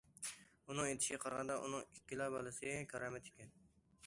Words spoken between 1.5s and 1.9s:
ئۇنىڭ